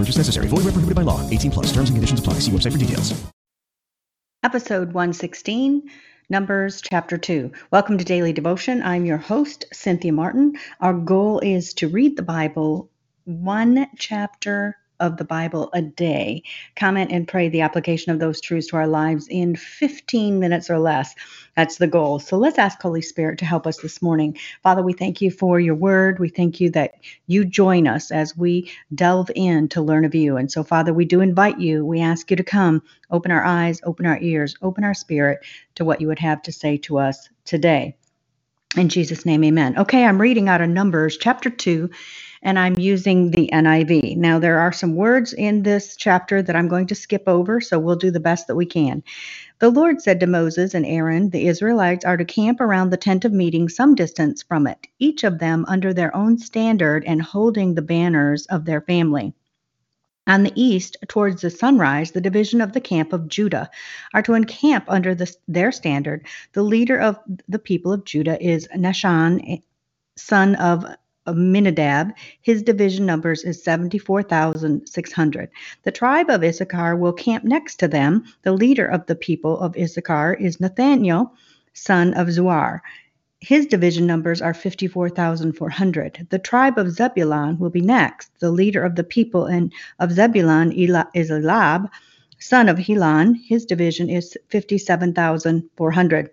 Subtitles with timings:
[0.00, 0.48] Purchase necessary.
[0.48, 1.20] Void where prohibited by law.
[1.28, 1.66] 18 plus.
[1.66, 2.34] Terms and conditions apply.
[2.40, 3.12] See website for details.
[4.42, 5.90] Episode 116,
[6.30, 7.52] Numbers chapter 2.
[7.70, 8.82] Welcome to Daily Devotion.
[8.82, 10.56] I'm your host, Cynthia Martin.
[10.80, 12.88] Our goal is to read the Bible
[13.24, 16.44] one chapter of the Bible a day.
[16.76, 20.78] Comment and pray the application of those truths to our lives in 15 minutes or
[20.78, 21.14] less.
[21.56, 22.20] That's the goal.
[22.20, 24.38] So let's ask Holy Spirit to help us this morning.
[24.62, 26.18] Father, we thank you for your word.
[26.18, 26.94] We thank you that
[27.26, 30.36] you join us as we delve in to learn of you.
[30.36, 31.84] And so, Father, we do invite you.
[31.84, 35.40] We ask you to come, open our eyes, open our ears, open our spirit
[35.76, 37.96] to what you would have to say to us today.
[38.76, 39.76] In Jesus' name, amen.
[39.78, 41.90] Okay, I'm reading out of Numbers chapter 2
[42.42, 44.16] and I'm using the NIV.
[44.16, 47.80] Now, there are some words in this chapter that I'm going to skip over, so
[47.80, 49.02] we'll do the best that we can.
[49.58, 53.24] The Lord said to Moses and Aaron, The Israelites are to camp around the tent
[53.24, 57.74] of meeting some distance from it, each of them under their own standard and holding
[57.74, 59.34] the banners of their family.
[60.26, 63.70] On the east, towards the sunrise, the division of the camp of Judah
[64.14, 66.26] are to encamp under the, their standard.
[66.52, 67.18] The leader of
[67.48, 69.56] the people of Judah is Nahshon, eh,
[70.16, 70.84] son of
[71.26, 72.12] Amminadab.
[72.42, 75.50] His division numbers is 74,600.
[75.82, 78.24] The tribe of Issachar will camp next to them.
[78.42, 81.32] The leader of the people of Issachar is Nathaniel,
[81.72, 82.80] son of Zuar.
[83.40, 86.26] His division numbers are 54,400.
[86.28, 88.38] The tribe of Zebulun will be next.
[88.38, 91.88] The leader of the people in, of Zebulun is Elab,
[92.38, 93.34] son of Helon.
[93.34, 96.30] His division is 57,400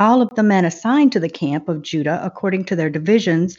[0.00, 3.56] all of the men assigned to the camp of Judah according to their divisions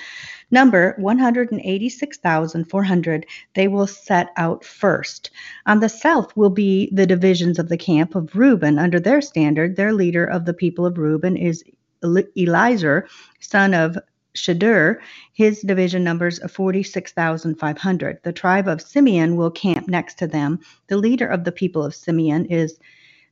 [0.51, 5.31] number 186,400 they will set out first
[5.65, 9.77] on the south will be the divisions of the camp of Reuben under their standard
[9.77, 11.63] their leader of the people of Reuben is
[12.03, 13.07] Elizur
[13.39, 13.97] son of
[14.35, 14.97] Shadur,
[15.33, 18.19] his division numbers 46,500.
[18.23, 20.59] The tribe of Simeon will camp next to them.
[20.87, 22.79] The leader of the people of Simeon is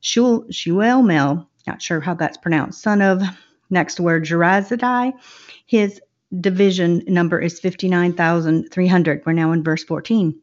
[0.02, 3.22] Shuelmel, not sure how that's pronounced, son of,
[3.70, 5.14] next word, Jerazadai.
[5.66, 6.00] His
[6.40, 9.24] division number is 59,300.
[9.26, 10.40] We're now in verse 14.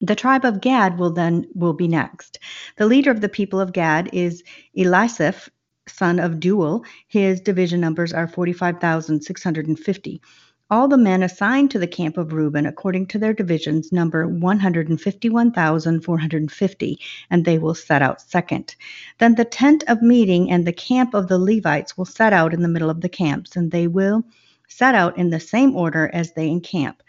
[0.00, 2.38] The tribe of Gad will then will be next.
[2.76, 4.42] The leader of the people of Gad is
[4.76, 5.48] Elisaph,
[5.88, 6.84] son of Deuel.
[7.08, 10.20] His division numbers are 45,650.
[10.68, 17.00] All the men assigned to the camp of Reuben, according to their divisions, number 151,450,
[17.30, 18.74] and they will set out second.
[19.18, 22.62] Then the tent of meeting and the camp of the Levites will set out in
[22.62, 24.24] the middle of the camps, and they will
[24.66, 27.00] set out in the same order as they encamp,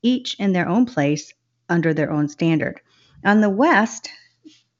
[0.00, 1.34] each in their own place
[1.68, 2.80] under their own standard.
[3.24, 4.08] On the west,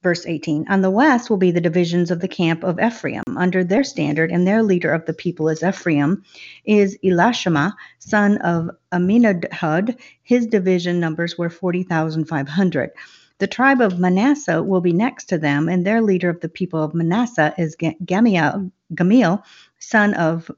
[0.02, 3.22] Verse 18 On the west will be the divisions of the camp of Ephraim.
[3.36, 6.24] Under their standard, and their leader of the people is Ephraim,
[6.64, 9.96] is Elishama, son of Amminadab.
[10.22, 12.90] His division numbers were 40,500.
[13.38, 16.82] The tribe of Manasseh will be next to them, and their leader of the people
[16.82, 19.42] of Manasseh is Gamiel, Gamil,
[19.78, 20.50] son of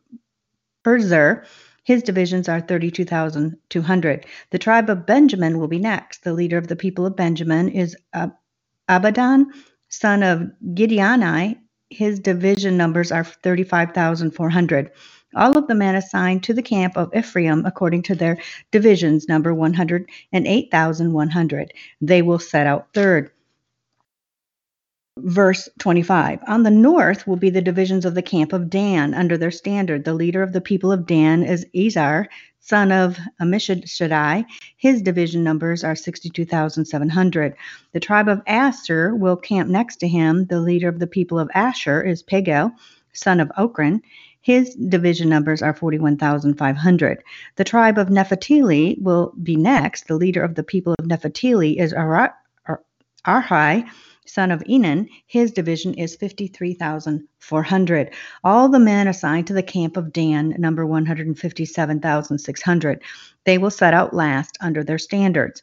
[0.85, 1.45] Perzur.
[1.83, 4.27] His divisions are 32,200.
[4.51, 6.25] The tribe of Benjamin will be next.
[6.25, 8.29] The leader of the people of Benjamin is uh,
[8.89, 9.47] Abidan,
[9.89, 11.59] son of Gideoni,
[11.91, 14.91] his division numbers are 35,400.
[15.37, 18.39] All of the men assigned to the camp of Ephraim according to their
[18.71, 21.73] divisions number 108,100.
[22.01, 23.31] They will set out third.
[25.21, 29.39] Verse 25 On the north will be the divisions of the camp of Dan under
[29.39, 30.05] their standard.
[30.05, 32.27] The leader of the people of Dan is Izar,
[32.59, 34.45] son of Ammishaddai.
[34.77, 37.55] His division numbers are 62,700.
[37.93, 40.47] The tribe of Asher will camp next to him.
[40.47, 42.73] The leader of the people of Asher is Pagel,
[43.13, 44.01] son of Okran.
[44.41, 47.23] His division numbers are 41,500.
[47.55, 50.09] The tribe of Nephtali will be next.
[50.09, 53.85] The leader of the people of Nephtali is Arhai
[54.27, 58.15] son of Enan, his division is 53,400.
[58.43, 63.03] All the men assigned to the camp of Dan number 157,600.
[63.45, 65.63] They will set out last under their standards.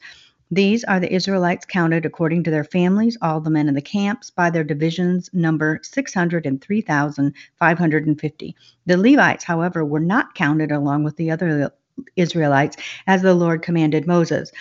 [0.54, 4.30] These are the Israelites counted according to their families, all the men in the camps,
[4.30, 8.56] by their divisions, number 603,550.
[8.86, 11.72] The Levites, however, were not counted along with the other
[12.18, 12.76] Israelites,
[13.08, 14.52] as the Lord commanded Moses.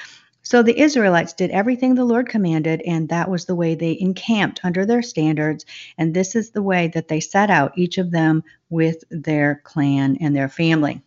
[0.42, 4.60] So the Israelites did everything the Lord commanded, and that was the way they encamped
[4.64, 5.66] under their standards.
[5.98, 10.16] And this is the way that they set out, each of them with their clan
[10.20, 11.02] and their family.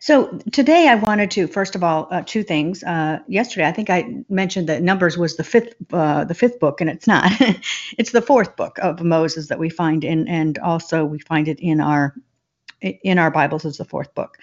[0.00, 2.82] So today I wanted to, first of all, uh, two things.
[2.82, 6.80] Uh, yesterday I think I mentioned that Numbers was the fifth, uh, the fifth book,
[6.80, 7.30] and it's not.
[7.98, 11.60] it's the fourth book of Moses that we find in, and also we find it
[11.60, 12.14] in our
[12.80, 14.38] in our Bibles as the fourth book.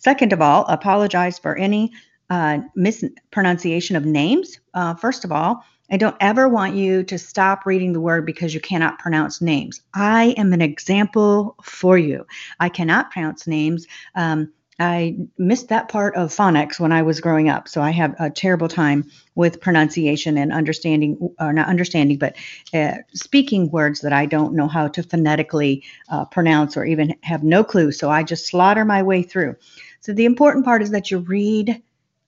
[0.00, 1.92] Second of all, apologize for any
[2.30, 4.60] uh, mispronunciation of names.
[4.72, 8.54] Uh, first of all, I don't ever want you to stop reading the word because
[8.54, 9.82] you cannot pronounce names.
[9.92, 12.26] I am an example for you.
[12.58, 13.86] I cannot pronounce names.
[14.14, 18.16] Um, I missed that part of phonics when I was growing up, so I have
[18.18, 22.34] a terrible time with pronunciation and understanding, or not understanding, but
[22.72, 27.44] uh, speaking words that I don't know how to phonetically uh, pronounce or even have
[27.44, 27.92] no clue.
[27.92, 29.54] So I just slaughter my way through.
[30.00, 31.80] So the important part is that you read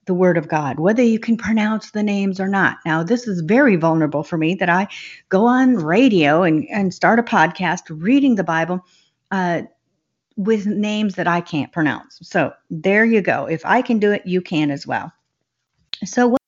[0.07, 2.79] the Word of God, whether you can pronounce the names or not.
[2.87, 4.89] Now, this is very vulnerable for me that I
[5.29, 8.85] go on radio and, and start a podcast reading the Bible.
[9.31, 9.63] Uh,
[10.37, 12.19] with names that I can't pronounce.
[12.23, 13.47] So there you go.
[13.47, 15.11] If I can do it, you can as well.
[16.05, 16.41] So, what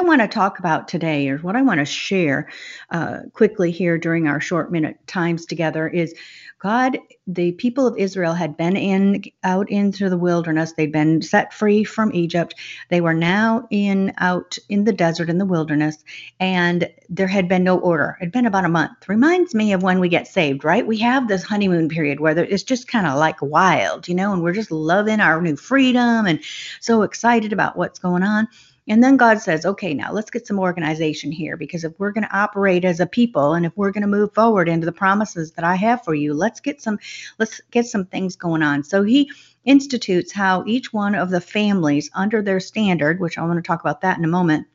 [0.00, 2.48] I want to talk about today, or what I want to share
[2.88, 6.14] uh, quickly here during our short minute times together, is
[6.58, 10.72] God, the people of Israel had been in out into the wilderness.
[10.72, 12.54] They'd been set free from Egypt.
[12.88, 16.02] They were now in out in the desert in the wilderness,
[16.40, 18.16] and there had been no order.
[18.22, 19.06] It'd been about a month.
[19.06, 20.86] Reminds me of when we get saved, right?
[20.86, 24.42] We have this honeymoon period where it's just kind of like wild, you know, and
[24.42, 26.40] we're just loving our new freedom and
[26.80, 28.48] so excited about what's going on.
[28.90, 32.24] And then God says, okay, now let's get some organization here because if we're going
[32.24, 35.52] to operate as a people and if we're going to move forward into the promises
[35.52, 36.98] that I have for you, let's get some
[37.38, 38.82] let's get some things going on.
[38.82, 39.30] So he
[39.64, 43.80] institutes how each one of the families under their standard, which I want to talk
[43.80, 44.66] about that in a moment,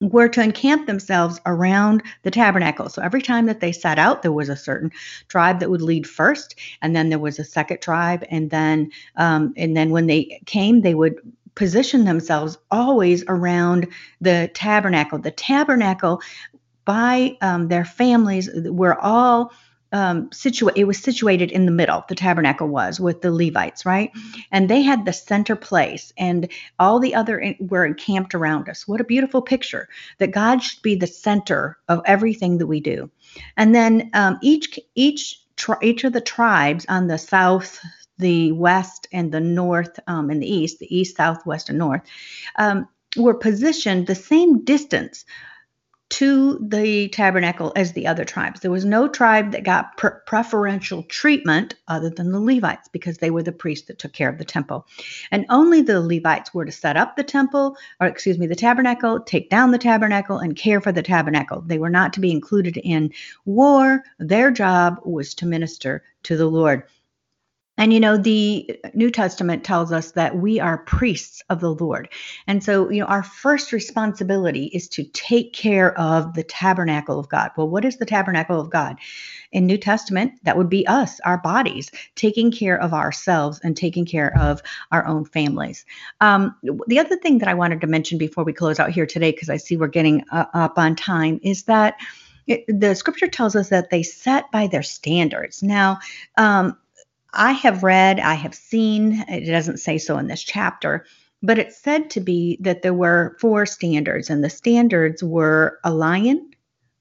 [0.00, 2.88] were to encamp themselves around the tabernacle.
[2.88, 4.90] So every time that they set out, there was a certain
[5.28, 9.54] tribe that would lead first, and then there was a second tribe, and then um,
[9.56, 11.20] and then when they came, they would
[11.54, 13.88] position themselves always around
[14.20, 15.18] the tabernacle.
[15.18, 16.20] The tabernacle,
[16.84, 19.52] by um, their families, were all
[19.92, 20.80] um, situated.
[20.80, 22.04] It was situated in the middle.
[22.08, 24.10] The tabernacle was with the Levites, right?
[24.50, 28.88] And they had the center place, and all the other in, were encamped around us.
[28.88, 29.88] What a beautiful picture!
[30.18, 33.10] That God should be the center of everything that we do.
[33.56, 35.40] And then um, each each
[35.80, 37.78] each of the tribes on the south
[38.18, 42.02] the west and the north um, and the east, the east, south, west, and north,
[42.56, 45.24] um, were positioned the same distance
[46.10, 48.60] to the tabernacle as the other tribes.
[48.60, 53.30] There was no tribe that got pre- preferential treatment other than the Levites because they
[53.30, 54.86] were the priests that took care of the temple.
[55.32, 59.20] And only the Levites were to set up the temple, or excuse me, the tabernacle,
[59.20, 61.62] take down the tabernacle, and care for the tabernacle.
[61.62, 63.12] They were not to be included in
[63.44, 64.04] war.
[64.18, 66.84] Their job was to minister to the Lord.
[67.76, 72.08] And you know, the New Testament tells us that we are priests of the Lord.
[72.46, 77.28] And so, you know, our first responsibility is to take care of the tabernacle of
[77.28, 77.50] God.
[77.56, 78.96] Well, what is the tabernacle of God?
[79.50, 84.06] In New Testament, that would be us, our bodies, taking care of ourselves and taking
[84.06, 84.62] care of
[84.92, 85.84] our own families.
[86.20, 86.54] Um,
[86.86, 89.50] the other thing that I wanted to mention before we close out here today, because
[89.50, 91.96] I see we're getting uh, up on time, is that
[92.46, 95.62] it, the scripture tells us that they set by their standards.
[95.62, 95.98] Now,
[96.36, 96.76] um,
[97.34, 101.04] I have read, I have seen, it doesn't say so in this chapter,
[101.42, 105.92] but it's said to be that there were four standards, and the standards were a
[105.92, 106.50] lion,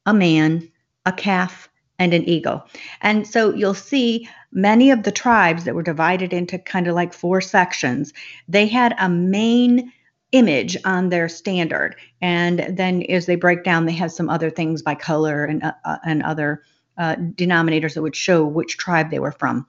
[0.06, 0.70] a man,
[1.06, 2.64] a calf, and an eagle.
[3.02, 7.14] And so you'll see many of the tribes that were divided into kind of like
[7.14, 8.12] four sections,
[8.48, 9.92] they had a main
[10.32, 11.96] image on their standard.
[12.22, 15.98] And then as they break down, they have some other things by color and, uh
[16.04, 16.64] and other
[16.98, 19.66] uh, denominators that would show which tribe they were from.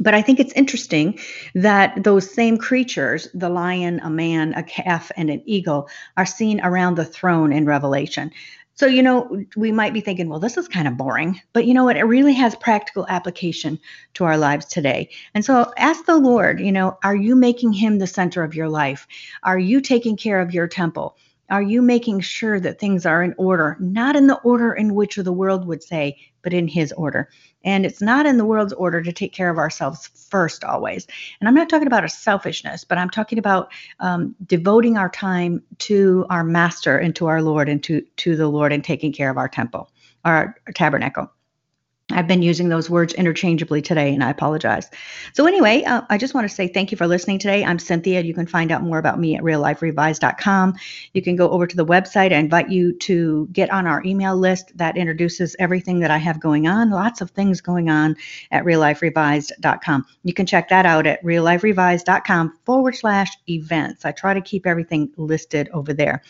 [0.00, 1.18] But I think it's interesting
[1.54, 6.60] that those same creatures, the lion, a man, a calf, and an eagle, are seen
[6.62, 8.32] around the throne in Revelation.
[8.74, 11.74] So, you know, we might be thinking, well, this is kind of boring, but you
[11.74, 11.98] know what?
[11.98, 13.78] It really has practical application
[14.14, 15.10] to our lives today.
[15.34, 18.70] And so ask the Lord, you know, are you making him the center of your
[18.70, 19.06] life?
[19.42, 21.14] Are you taking care of your temple?
[21.50, 25.16] Are you making sure that things are in order, not in the order in which
[25.16, 27.28] the world would say, but in His order?
[27.64, 31.06] And it's not in the world's order to take care of ourselves first, always.
[31.40, 35.62] And I'm not talking about a selfishness, but I'm talking about um, devoting our time
[35.78, 39.30] to our Master and to our Lord and to, to the Lord and taking care
[39.30, 39.90] of our temple,
[40.24, 41.30] our, tabernacle.
[42.12, 44.90] I've been using those words interchangeably today, and I apologize.
[45.32, 47.64] So, anyway, uh, I just want to say thank you for listening today.
[47.64, 48.22] I'm Cynthia.
[48.22, 50.74] You can find out more about me at realliferevised.com.
[51.12, 52.32] You can go over to the website.
[52.32, 56.40] I invite you to get on our email list that introduces everything that I have
[56.40, 56.90] going on.
[56.90, 58.16] Lots of things going on
[58.50, 60.06] at realliferevised.com.
[60.24, 64.04] You can check that out at realliferevised.com forward slash events.
[64.04, 66.22] I try to keep everything listed over there.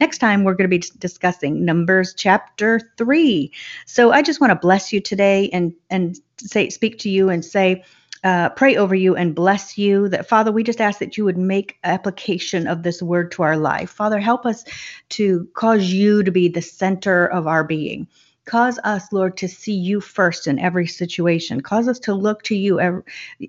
[0.00, 3.52] Next time, we're going to be discussing Numbers chapter 3.
[3.86, 7.44] So, I just want to bless you today and and say speak to you and
[7.44, 7.84] say
[8.24, 11.38] uh, pray over you and bless you that father we just ask that you would
[11.38, 13.90] make application of this word to our life.
[13.90, 14.64] Father help us
[15.10, 18.08] to cause you to be the center of our being.
[18.44, 21.60] Cause us lord to see you first in every situation.
[21.60, 23.02] Cause us to look to you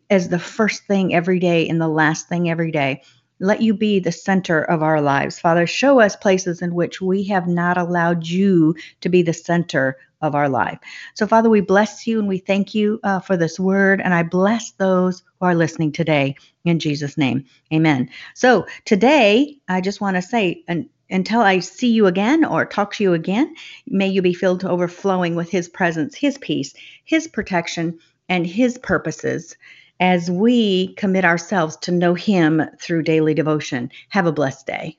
[0.09, 3.01] as the first thing every day and the last thing every day
[3.39, 5.39] let you be the center of our lives.
[5.39, 9.97] Father, show us places in which we have not allowed you to be the center
[10.21, 10.79] of our life.
[11.13, 14.01] So, Father, we bless you and we thank you uh, for this word.
[14.01, 17.45] And I bless those who are listening today in Jesus' name.
[17.73, 18.09] Amen.
[18.33, 22.93] So, today, I just want to say, and until I see you again or talk
[22.95, 23.55] to you again,
[23.87, 26.73] may you be filled to overflowing with His presence, His peace,
[27.05, 29.55] His protection, and His purposes
[29.99, 33.91] as we commit ourselves to know Him through daily devotion.
[34.09, 34.97] Have a blessed day.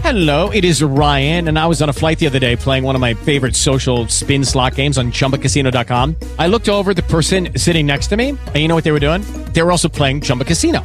[0.00, 2.94] Hello, it is Ryan, and I was on a flight the other day playing one
[2.94, 6.16] of my favorite social spin slot games on chumbacasino.com.
[6.38, 9.00] I looked over the person sitting next to me, and you know what they were
[9.00, 9.22] doing?
[9.54, 10.84] They were also playing Chumba Casino.